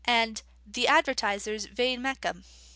_and 0.05 0.41
_The 0.71 0.85
Advertiser's 0.85 1.65
Vade 1.65 1.99
Mecum. 1.99 2.43